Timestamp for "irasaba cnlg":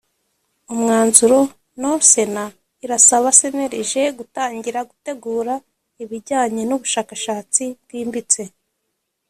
2.85-3.91